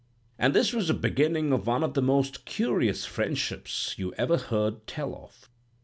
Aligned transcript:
And 0.39 0.55
this 0.55 0.73
was 0.73 0.87
the 0.87 0.95
beginning 0.95 1.53
of 1.53 1.67
one 1.67 1.83
of 1.83 1.93
the 1.93 2.01
most 2.01 2.43
curious 2.43 3.05
friendships 3.05 3.93
you 3.99 4.15
ever 4.15 4.37
heard 4.39 4.87
tell 4.87 5.13
of. 5.15 5.47